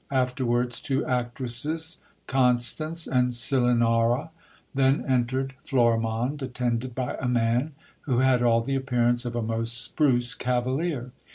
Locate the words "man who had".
7.27-8.41